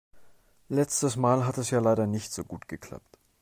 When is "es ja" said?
1.59-1.79